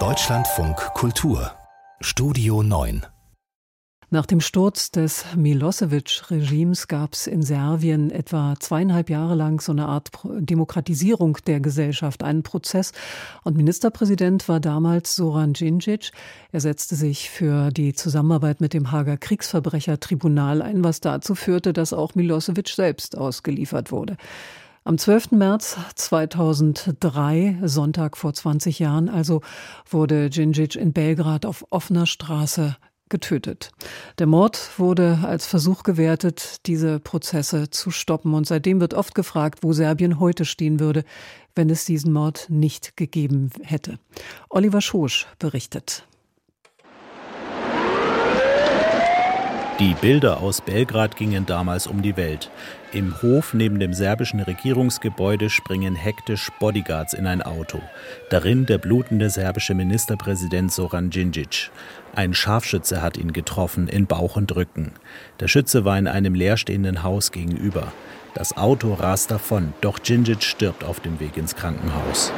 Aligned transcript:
Deutschlandfunk 0.00 0.74
Kultur 0.94 1.52
Studio 2.00 2.64
9 2.64 3.06
nach 4.10 4.26
dem 4.26 4.40
Sturz 4.40 4.90
des 4.90 5.24
Milosevic-Regimes 5.36 6.88
gab 6.88 7.14
es 7.14 7.26
in 7.28 7.42
Serbien 7.42 8.10
etwa 8.10 8.54
zweieinhalb 8.58 9.10
Jahre 9.10 9.34
lang 9.34 9.60
so 9.60 9.72
eine 9.72 9.86
Art 9.86 10.10
Demokratisierung 10.24 11.38
der 11.46 11.60
Gesellschaft, 11.60 12.22
einen 12.22 12.42
Prozess. 12.42 12.92
Und 13.42 13.56
Ministerpräsident 13.56 14.48
war 14.48 14.60
damals 14.60 15.16
Soran 15.16 15.52
Djindjic. 15.52 16.10
Er 16.52 16.60
setzte 16.60 16.96
sich 16.96 17.30
für 17.30 17.70
die 17.70 17.92
Zusammenarbeit 17.92 18.60
mit 18.60 18.72
dem 18.72 18.92
Hager 18.92 19.16
Kriegsverbrechertribunal 19.16 20.62
ein, 20.62 20.84
was 20.84 21.00
dazu 21.00 21.34
führte, 21.34 21.72
dass 21.72 21.92
auch 21.92 22.14
Milosevic 22.14 22.68
selbst 22.68 23.16
ausgeliefert 23.16 23.90
wurde. 23.90 24.16
Am 24.86 24.98
12. 24.98 25.30
März 25.30 25.78
2003, 25.94 27.60
Sonntag 27.62 28.18
vor 28.18 28.34
20 28.34 28.80
Jahren 28.80 29.08
also, 29.08 29.40
wurde 29.88 30.28
Djindjic 30.28 30.76
in 30.76 30.92
Belgrad 30.92 31.46
auf 31.46 31.64
offener 31.70 32.04
Straße 32.04 32.76
getötet. 33.08 33.70
Der 34.18 34.26
Mord 34.26 34.78
wurde 34.78 35.20
als 35.22 35.46
Versuch 35.46 35.84
gewertet, 35.84 36.66
diese 36.66 37.00
Prozesse 37.00 37.70
zu 37.70 37.90
stoppen. 37.90 38.34
Und 38.34 38.46
seitdem 38.46 38.78
wird 38.78 38.92
oft 38.92 39.14
gefragt, 39.14 39.60
wo 39.62 39.72
Serbien 39.72 40.20
heute 40.20 40.44
stehen 40.44 40.80
würde, 40.80 41.04
wenn 41.54 41.70
es 41.70 41.86
diesen 41.86 42.12
Mord 42.12 42.50
nicht 42.50 42.94
gegeben 42.98 43.48
hätte. 43.62 43.98
Oliver 44.50 44.82
Schosch 44.82 45.26
berichtet. 45.38 46.06
Die 49.80 49.94
Bilder 49.94 50.40
aus 50.40 50.60
Belgrad 50.60 51.16
gingen 51.16 51.46
damals 51.46 51.88
um 51.88 52.00
die 52.00 52.16
Welt. 52.16 52.48
Im 52.92 53.20
Hof 53.22 53.54
neben 53.54 53.80
dem 53.80 53.92
serbischen 53.92 54.38
Regierungsgebäude 54.38 55.50
springen 55.50 55.96
hektisch 55.96 56.48
Bodyguards 56.60 57.12
in 57.12 57.26
ein 57.26 57.42
Auto. 57.42 57.80
Darin 58.30 58.66
der 58.66 58.78
blutende 58.78 59.30
serbische 59.30 59.74
Ministerpräsident 59.74 60.72
Soran 60.72 61.10
Djindjic. 61.10 61.72
Ein 62.14 62.34
Scharfschütze 62.34 63.02
hat 63.02 63.16
ihn 63.16 63.32
getroffen 63.32 63.88
in 63.88 64.06
Bauch 64.06 64.36
und 64.36 64.54
Rücken. 64.54 64.92
Der 65.40 65.48
Schütze 65.48 65.84
war 65.84 65.98
in 65.98 66.06
einem 66.06 66.36
leerstehenden 66.36 67.02
Haus 67.02 67.32
gegenüber. 67.32 67.92
Das 68.34 68.56
Auto 68.56 68.94
rast 68.94 69.32
davon, 69.32 69.74
doch 69.80 69.98
Djindjic 69.98 70.44
stirbt 70.44 70.84
auf 70.84 71.00
dem 71.00 71.18
Weg 71.18 71.36
ins 71.36 71.56
Krankenhaus. 71.56 72.32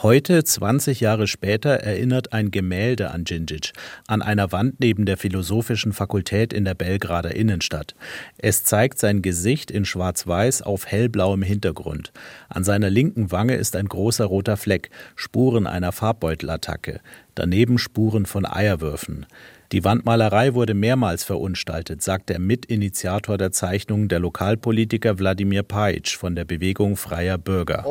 Heute, 0.00 0.44
20 0.44 1.00
Jahre 1.00 1.26
später, 1.26 1.70
erinnert 1.70 2.32
ein 2.32 2.52
Gemälde 2.52 3.10
an 3.10 3.24
Djindjic 3.24 3.72
an 4.06 4.22
einer 4.22 4.52
Wand 4.52 4.78
neben 4.78 5.06
der 5.06 5.16
Philosophischen 5.16 5.92
Fakultät 5.92 6.52
in 6.52 6.64
der 6.64 6.74
Belgrader 6.74 7.34
Innenstadt. 7.34 7.96
Es 8.38 8.62
zeigt 8.62 9.00
sein 9.00 9.22
Gesicht 9.22 9.72
in 9.72 9.84
schwarz-weiß 9.84 10.62
auf 10.62 10.86
hellblauem 10.86 11.42
Hintergrund. 11.42 12.12
An 12.48 12.62
seiner 12.62 12.90
linken 12.90 13.32
Wange 13.32 13.56
ist 13.56 13.74
ein 13.74 13.86
großer 13.86 14.26
roter 14.26 14.56
Fleck, 14.56 14.90
Spuren 15.16 15.66
einer 15.66 15.90
Farbbeuttelattacke, 15.90 17.00
daneben 17.34 17.76
Spuren 17.76 18.24
von 18.24 18.46
Eierwürfen. 18.46 19.26
Die 19.70 19.84
Wandmalerei 19.84 20.54
wurde 20.54 20.72
mehrmals 20.72 21.24
verunstaltet, 21.24 22.00
sagt 22.00 22.30
der 22.30 22.38
Mitinitiator 22.38 23.36
der 23.36 23.52
Zeichnung, 23.52 24.08
der 24.08 24.18
Lokalpolitiker 24.18 25.18
Wladimir 25.18 25.62
Pajic 25.62 26.08
von 26.08 26.34
der 26.34 26.46
Bewegung 26.46 26.96
Freier 26.96 27.36
Bürger. 27.36 27.84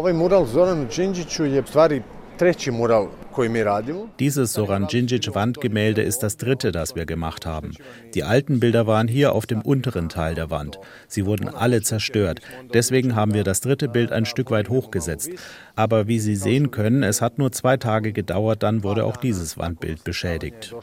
Dieses 4.20 4.54
Soran 4.54 4.88
Djindjic 4.88 5.34
Wandgemälde 5.34 6.02
ist 6.02 6.20
das 6.20 6.38
dritte, 6.38 6.72
das 6.72 6.96
wir 6.96 7.06
gemacht 7.06 7.46
haben. 7.46 7.74
Die 8.14 8.24
alten 8.24 8.60
Bilder 8.60 8.88
waren 8.88 9.08
hier 9.08 9.34
auf 9.34 9.46
dem 9.46 9.62
unteren 9.62 10.10
Teil 10.10 10.36
der 10.36 10.50
Wand. 10.50 10.80
Sie 11.08 11.26
wurden 11.26 11.48
alle 11.50 11.82
zerstört. 11.82 12.42
Deswegen 12.74 13.16
haben 13.16 13.34
wir 13.34 13.44
das 13.44 13.62
dritte 13.62 13.88
Bild 13.88 14.12
ein 14.12 14.26
Stück 14.26 14.52
weit 14.52 14.70
hochgesetzt. 14.70 15.32
Aber 15.76 16.08
wie 16.08 16.20
Sie 16.20 16.36
sehen 16.36 16.72
können, 16.72 17.04
es 17.04 17.22
hat 17.22 17.38
nur 17.38 17.52
zwei 17.52 17.78
Tage 17.78 18.14
gedauert, 18.14 18.64
dann 18.64 18.84
wurde 18.84 19.06
auch 19.06 19.18
dieses 19.18 19.58
Wandbild 19.58 20.04
beschädigt. 20.04 20.76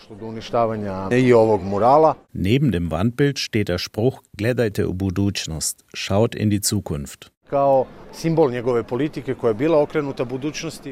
Neben 2.32 2.72
dem 2.72 2.90
Wandbild 2.90 3.38
steht 3.38 3.68
der 3.68 3.78
Spruch 3.78 4.22
Gledajte 4.36 4.88
u 4.88 4.94
budućnost, 4.94 5.84
schaut 5.92 6.34
in 6.34 6.50
die 6.50 6.60
Zukunft. 6.60 7.33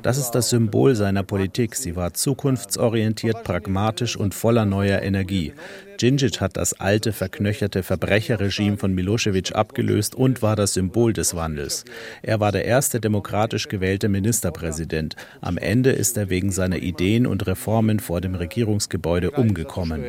Das 0.02 0.18
ist 0.18 0.30
das 0.32 0.50
Symbol 0.50 0.94
seiner 0.94 1.22
Politik. 1.22 1.74
Sie 1.76 1.96
war 1.96 2.12
zukunftsorientiert, 2.12 3.42
pragmatisch 3.42 4.16
und 4.16 4.34
voller 4.34 4.64
neuer 4.64 5.00
Energie. 5.00 5.54
Djindjic 6.00 6.40
hat 6.40 6.56
das 6.56 6.78
alte, 6.78 7.12
verknöcherte 7.12 7.82
Verbrecherregime 7.82 8.76
von 8.76 8.94
Milosevic 8.94 9.54
abgelöst 9.54 10.14
und 10.14 10.42
war 10.42 10.56
das 10.56 10.74
Symbol 10.74 11.12
des 11.12 11.34
Wandels. 11.34 11.84
Er 12.22 12.40
war 12.40 12.52
der 12.52 12.64
erste 12.64 13.00
demokratisch 13.00 13.68
gewählte 13.68 14.08
Ministerpräsident. 14.08 15.16
Am 15.40 15.56
Ende 15.58 15.90
ist 15.90 16.16
er 16.16 16.28
wegen 16.28 16.50
seiner 16.50 16.78
Ideen 16.78 17.26
und 17.26 17.46
Reformen 17.46 18.00
vor 18.00 18.20
dem 18.20 18.34
Regierungsgebäude 18.34 19.30
umgekommen. 19.30 20.04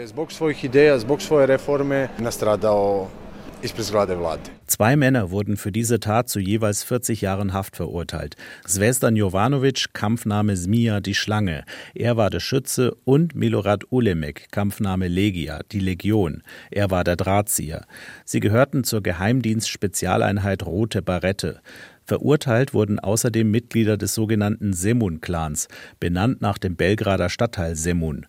Zwei 4.67 4.97
Männer 4.97 5.31
wurden 5.31 5.55
für 5.55 5.71
diese 5.71 6.01
Tat 6.01 6.27
zu 6.27 6.41
jeweils 6.41 6.83
40 6.83 7.21
Jahren 7.21 7.53
Haft 7.53 7.77
verurteilt. 7.77 8.35
Zvezdan 8.65 9.15
Jovanovic, 9.15 9.93
Kampfname 9.93 10.55
Zmija, 10.55 10.99
die 10.99 11.15
Schlange. 11.15 11.63
Er 11.95 12.17
war 12.17 12.29
der 12.29 12.41
Schütze 12.41 12.93
und 13.05 13.35
Milorad 13.35 13.85
Ulemek, 13.89 14.51
Kampfname 14.51 15.07
Legia, 15.07 15.61
die 15.71 15.79
Legion. 15.79 16.43
Er 16.71 16.91
war 16.91 17.05
der 17.05 17.15
Drahtzieher. 17.15 17.85
Sie 18.25 18.41
gehörten 18.41 18.83
zur 18.83 19.01
Geheimdienst-Spezialeinheit 19.01 20.65
Rote 20.65 21.01
Barette. 21.01 21.61
Verurteilt 22.05 22.73
wurden 22.73 22.99
außerdem 22.99 23.49
Mitglieder 23.49 23.97
des 23.97 24.13
sogenannten 24.13 24.73
Semun-Clans, 24.73 25.67
benannt 25.99 26.41
nach 26.41 26.57
dem 26.57 26.75
Belgrader 26.75 27.29
Stadtteil 27.29 27.75
Semun. 27.75 28.25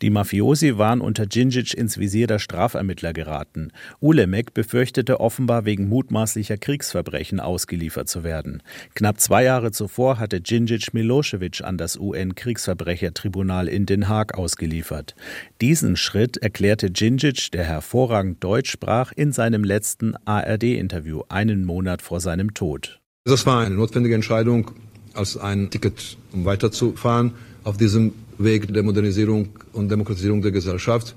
Die 0.00 0.10
Mafiosi 0.10 0.78
waren 0.78 1.00
unter 1.00 1.26
Djindjic 1.26 1.74
ins 1.74 1.98
Visier 1.98 2.28
der 2.28 2.38
Strafermittler 2.38 3.12
geraten. 3.12 3.72
Ulemek 4.00 4.54
befürchtete 4.54 5.18
offenbar 5.18 5.64
wegen 5.64 5.88
mutmaßlicher 5.88 6.56
Kriegsverbrechen 6.56 7.40
ausgeliefert 7.40 8.08
zu 8.08 8.22
werden. 8.22 8.62
Knapp 8.94 9.18
zwei 9.18 9.42
Jahre 9.42 9.72
zuvor 9.72 10.20
hatte 10.20 10.40
Djindjic 10.40 10.94
Milosevic 10.94 11.62
an 11.64 11.78
das 11.78 11.98
UN-Kriegsverbrechertribunal 11.98 13.66
in 13.66 13.86
Den 13.86 14.08
Haag 14.08 14.38
ausgeliefert. 14.38 15.16
Diesen 15.60 15.96
Schritt 15.96 16.36
erklärte 16.36 16.92
Djindjic, 16.92 17.50
der 17.50 17.64
hervorragend 17.64 18.42
Deutsch 18.44 18.70
sprach, 18.70 19.10
in 19.10 19.32
seinem 19.32 19.64
letzten 19.64 20.14
ARD-Interview 20.24 21.22
einen 21.28 21.64
Monat 21.64 22.02
vor 22.02 22.20
seinem 22.20 22.54
Tod. 22.54 23.00
Das 23.28 23.44
war 23.44 23.60
eine 23.60 23.74
notwendige 23.74 24.14
Entscheidung 24.14 24.70
als 25.12 25.36
ein 25.36 25.68
Ticket, 25.68 26.16
um 26.32 26.46
weiterzufahren 26.46 27.34
auf 27.62 27.76
diesem 27.76 28.14
Weg 28.38 28.72
der 28.72 28.82
Modernisierung 28.82 29.50
und 29.74 29.90
Demokratisierung 29.90 30.40
der 30.40 30.50
Gesellschaft. 30.50 31.14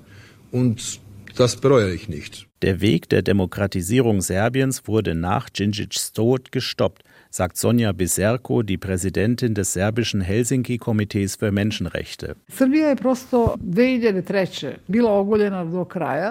Und 0.52 1.00
das 1.38 1.56
bereue 1.56 1.94
ich 1.94 2.10
nicht. 2.10 2.48
Der 2.64 2.82
Weg 2.82 3.08
der 3.08 3.22
Demokratisierung 3.22 4.20
Serbiens 4.20 4.88
wurde 4.88 5.16
nach 5.16 5.50
Djindjics 5.50 6.12
Tod 6.12 6.52
gestoppt 6.52 7.04
sagt 7.32 7.56
Sonja 7.56 7.94
Biserko, 7.94 8.62
die 8.62 8.78
Präsidentin 8.78 9.54
des 9.54 9.72
serbischen 9.72 10.20
Helsinki-Komitees 10.20 11.38
für 11.38 11.52
Menschenrechte. 11.52 12.36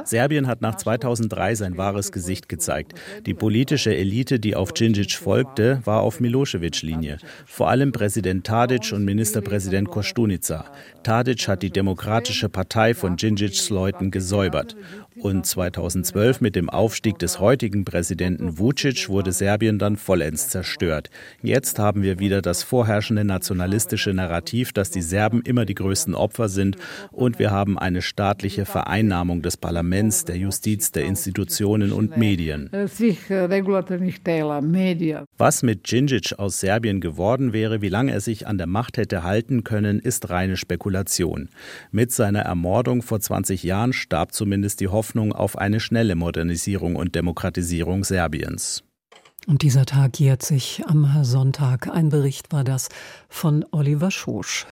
Serbien 0.05 0.47
hat 0.47 0.61
nach 0.61 0.75
2003 0.75 1.55
sein 1.55 1.79
wahres 1.79 2.13
Gesicht 2.13 2.51
gezeigt. 2.51 2.93
Die 3.25 3.33
politische 3.33 3.97
Elite, 3.97 4.39
die 4.39 4.55
auf 4.55 4.73
Djindjic 4.73 5.13
folgte, 5.13 5.81
war 5.85 6.03
auf 6.03 6.21
Milosevic-Linie. 6.21 7.17
Vor 7.47 7.71
allem 7.71 7.93
Präsident 7.93 8.47
Tadic 8.47 8.93
und 8.93 9.07
Ministerpräsident 9.07 9.89
Kostunica. 9.89 10.67
Tadic 11.03 11.49
hat 11.49 11.63
die 11.63 11.71
Demokratische 11.71 12.51
Partei 12.51 12.93
von 12.93 13.17
Djindjics 13.17 13.71
Leuten 13.71 14.11
gesäubert. 14.11 14.77
Und 15.17 15.47
2012 15.47 16.41
mit 16.41 16.57
dem 16.57 16.69
Aufstieg 16.69 17.19
des 17.19 17.41
heutigen 17.41 17.85
Präsidenten 17.85 18.59
Vucic 18.59 19.09
wurde 19.09 19.33
Serbien 19.33 19.79
dann 19.79 19.97
vollends 19.97 20.49
zerstört. 20.49 20.90
Jetzt 21.43 21.79
haben 21.79 22.03
wir 22.03 22.19
wieder 22.19 22.43
das 22.43 22.63
vorherrschende 22.63 23.25
nationalistische 23.25 24.13
Narrativ, 24.13 24.73
dass 24.73 24.91
die 24.91 25.03
Serben 25.03 25.43
immer 25.43 25.65
die 25.65 25.75
größten 25.75 26.15
Opfer 26.15 26.49
sind 26.49 26.77
und 27.11 27.39
wir 27.39 27.51
haben 27.51 27.79
eine 27.79 28.03
staatliche 28.03 28.65
Vereinnahmung 28.65 29.43
des 29.43 29.57
Parlaments, 29.57 30.25
der 30.25 30.37
Justiz, 30.37 30.93
der 30.93 31.05
Institutionen 31.05 31.93
und 31.93 32.17
Medien. 32.17 32.71
Was 35.39 35.63
mit 35.63 35.91
Djindjic 35.91 36.39
aus 36.39 36.61
Serbien 36.61 37.01
geworden 37.01 37.53
wäre, 37.53 37.83
wie 37.83 37.89
lange 37.89 38.13
er 38.13 38.21
sich 38.21 38.47
an 38.47 38.59
der 38.59 38.67
Macht 38.67 38.97
hätte 38.97 39.23
halten 39.23 39.65
können, 39.65 40.01
ist 40.01 40.31
reine 40.31 40.57
Spekulation. 40.57 41.49
Mit 41.91 42.13
seiner 42.13 42.41
Ermordung 42.41 43.03
vor 43.03 43.21
20 43.21 43.63
Jahren 43.63 43.93
starb 43.93 44.33
zumindest 44.33 44.81
die 44.81 44.89
Hoffnung, 44.89 45.21
Hoffnung 45.21 45.33
auf 45.33 45.59
eine 45.59 45.81
schnelle 45.81 46.15
Modernisierung 46.15 46.97
und 46.97 47.15
Demokratisierung 47.15 48.05
Serbiens. 48.05 48.85
Und 49.51 49.63
dieser 49.63 49.85
Tag 49.85 50.21
jährt 50.21 50.43
sich 50.43 50.85
am 50.87 51.25
Sonntag. 51.25 51.89
Ein 51.89 52.09
Bericht 52.09 52.53
war 52.53 52.63
das 52.63 52.89
von 53.29 53.67
Oliver 53.73 54.13
Schosch. 54.13 54.69